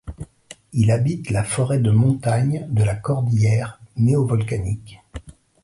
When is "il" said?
0.73-0.89